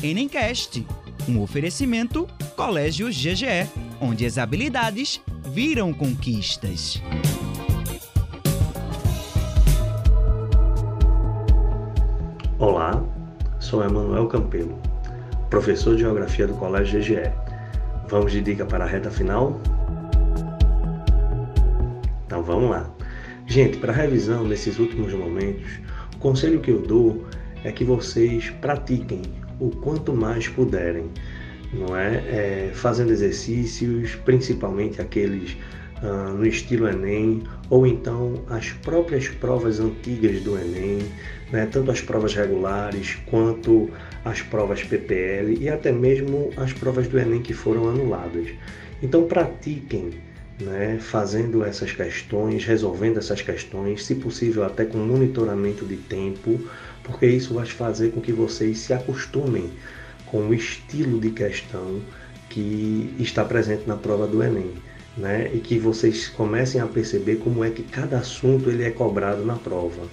[0.00, 0.86] Enemcast,
[1.28, 3.68] um oferecimento Colégio GGE,
[4.00, 5.20] onde as habilidades
[5.52, 7.02] viram conquistas.
[12.60, 13.02] Olá,
[13.58, 14.80] sou Emanuel Campelo,
[15.50, 17.32] professor de Geografia do Colégio GGE.
[18.08, 19.60] Vamos de dica para a reta final?
[22.24, 22.88] Então vamos lá.
[23.48, 25.68] Gente, para revisão nesses últimos momentos,
[26.14, 27.26] o conselho que eu dou
[27.64, 29.22] é que vocês pratiquem
[29.60, 31.10] o quanto mais puderem,
[31.72, 32.16] não é?
[32.16, 35.56] é fazendo exercícios, principalmente aqueles
[36.02, 41.00] ah, no estilo Enem, ou então as próprias provas antigas do Enem,
[41.50, 41.66] né?
[41.66, 43.90] tanto as provas regulares quanto
[44.24, 48.48] as provas PPL e até mesmo as provas do Enem que foram anuladas.
[49.02, 50.10] Então pratiquem
[50.60, 56.60] né, fazendo essas questões, resolvendo essas questões, se possível até com monitoramento de tempo,
[57.02, 59.70] porque isso vai fazer com que vocês se acostumem
[60.26, 62.00] com o estilo de questão
[62.48, 64.72] que está presente na prova do Enem.
[65.16, 69.44] Né, e que vocês comecem a perceber como é que cada assunto ele é cobrado
[69.44, 70.06] na prova.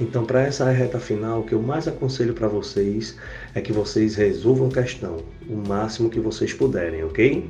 [0.00, 3.18] Então, para essa reta final, o que eu mais aconselho para vocês
[3.54, 7.46] é que vocês resolvam questão o máximo que vocês puderem, ok?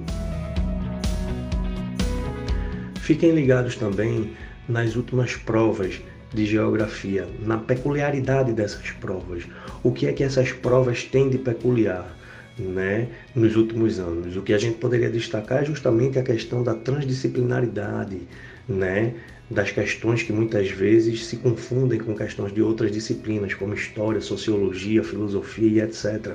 [3.06, 4.32] Fiquem ligados também
[4.68, 6.00] nas últimas provas
[6.34, 9.44] de geografia, na peculiaridade dessas provas.
[9.84, 12.16] O que é que essas provas têm de peculiar?
[12.58, 14.34] Né, nos últimos anos.
[14.36, 18.22] O que a gente poderia destacar é justamente a questão da transdisciplinaridade,
[18.66, 19.14] né,
[19.48, 25.04] das questões que muitas vezes se confundem com questões de outras disciplinas, como história, sociologia,
[25.04, 26.32] filosofia etc.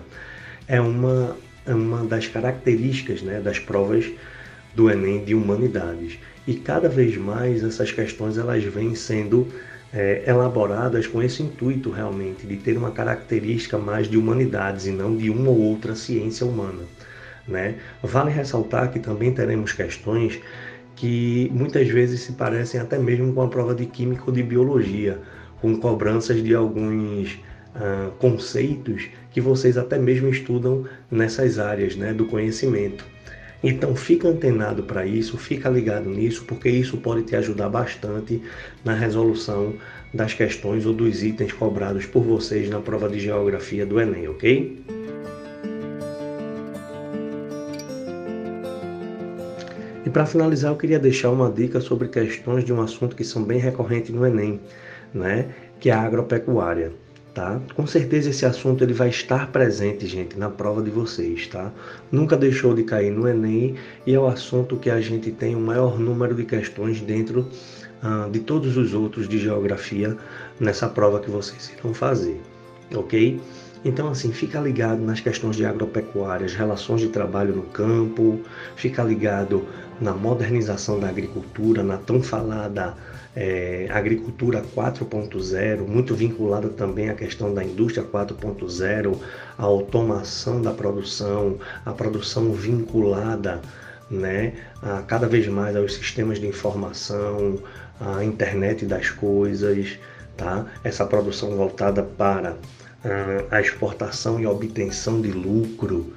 [0.67, 1.35] É uma,
[1.67, 4.05] uma das características né, das provas
[4.75, 6.17] do Enem de humanidades.
[6.47, 9.47] E cada vez mais essas questões elas vêm sendo
[9.93, 15.15] é, elaboradas com esse intuito realmente de ter uma característica mais de humanidades e não
[15.15, 16.83] de uma ou outra ciência humana.
[17.47, 17.75] Né?
[18.01, 20.39] Vale ressaltar que também teremos questões
[20.95, 25.19] que muitas vezes se parecem até mesmo com a prova de química ou de biologia,
[25.59, 27.39] com cobranças de alguns
[27.75, 33.05] uh, conceitos que vocês até mesmo estudam nessas áreas né, do conhecimento.
[33.63, 38.41] Então fica antenado para isso, fica ligado nisso, porque isso pode te ajudar bastante
[38.83, 39.75] na resolução
[40.13, 44.83] das questões ou dos itens cobrados por vocês na prova de geografia do Enem, ok?
[50.03, 53.43] E para finalizar, eu queria deixar uma dica sobre questões de um assunto que são
[53.43, 54.59] bem recorrentes no Enem,
[55.13, 55.53] né?
[55.79, 56.91] que é a agropecuária
[57.33, 57.61] tá?
[57.75, 61.71] Com certeza esse assunto ele vai estar presente, gente, na prova de vocês, tá?
[62.11, 63.75] Nunca deixou de cair no Enem
[64.05, 67.47] e é o assunto que a gente tem o maior número de questões dentro
[68.03, 70.17] uh, de todos os outros de geografia
[70.59, 72.39] nessa prova que vocês irão fazer,
[72.93, 73.39] ok?
[73.83, 78.39] Então, assim, fica ligado nas questões de agropecuária, as relações de trabalho no campo,
[78.75, 79.67] fica ligado
[79.99, 82.95] na modernização da agricultura, na tão falada
[83.35, 89.17] é, agricultura 4.0, muito vinculada também à questão da indústria 4.0,
[89.57, 93.61] a automação da produção, a produção vinculada
[94.11, 97.57] né, a, cada vez mais aos sistemas de informação,
[97.99, 99.97] a internet das coisas,
[100.35, 100.65] tá?
[100.83, 102.57] essa produção voltada para
[103.49, 106.13] a exportação e obtenção de lucro,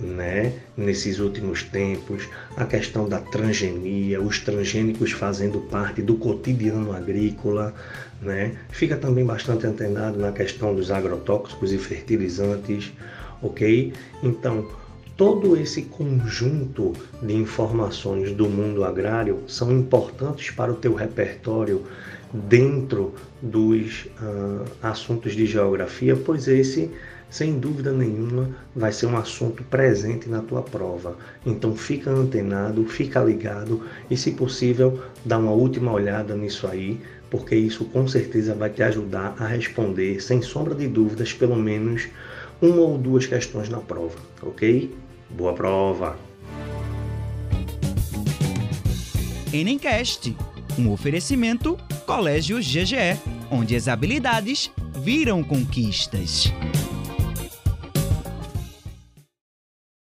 [0.00, 7.72] né, nesses últimos tempos, a questão da transgenia, os transgênicos fazendo parte do cotidiano agrícola,
[8.20, 8.56] né?
[8.70, 12.92] Fica também bastante antenado na questão dos agrotóxicos e fertilizantes,
[13.40, 13.92] ok?
[14.22, 14.66] Então,
[15.16, 16.92] todo esse conjunto
[17.22, 21.82] de informações do mundo agrário são importantes para o teu repertório
[22.32, 26.90] dentro dos uh, assuntos de geografia, pois esse,
[27.28, 31.16] sem dúvida nenhuma, vai ser um assunto presente na tua prova.
[31.44, 37.54] Então fica antenado, fica ligado e, se possível, dá uma última olhada nisso aí, porque
[37.54, 42.08] isso com certeza vai te ajudar a responder, sem sombra de dúvidas, pelo menos
[42.62, 44.94] uma ou duas questões na prova, ok?
[45.28, 46.16] Boa prova!
[49.52, 50.34] Enemcast,
[50.78, 51.76] um oferecimento
[52.06, 53.18] Colégio GGE,
[53.50, 54.70] onde as habilidades
[55.02, 56.52] viram conquistas.